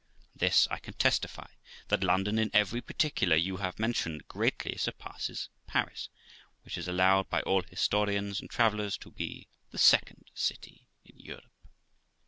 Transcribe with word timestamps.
And 0.33 0.39
this 0.39 0.67
I 0.71 0.79
can 0.79 0.95
testify, 0.95 1.45
that 1.89 2.03
London, 2.03 2.39
in 2.39 2.49
every 2.55 2.81
particular 2.81 3.35
you 3.35 3.57
have 3.57 3.77
mentioned, 3.77 4.27
greatly 4.27 4.75
surpasses 4.75 5.49
Paris, 5.67 6.09
which 6.65 6.75
is 6.75 6.87
allowed 6.87 7.29
by 7.29 7.41
all 7.43 7.61
historians 7.61 8.41
and 8.41 8.49
travellers 8.49 8.97
to 8.97 9.11
be 9.11 9.47
the 9.69 9.77
second 9.77 10.31
city 10.33 10.87
in 11.05 11.19
Europe.' 11.19 11.43